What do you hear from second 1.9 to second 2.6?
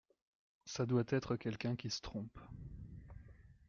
se trompe.